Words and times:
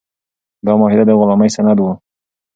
دا 0.65 0.73
معاهده 0.79 1.03
د 1.07 1.11
غلامۍ 1.19 1.49
سند 1.55 1.77
و. 1.81 1.85